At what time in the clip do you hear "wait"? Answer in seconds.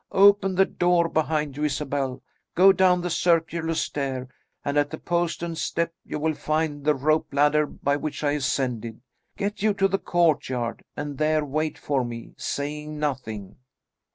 11.45-11.77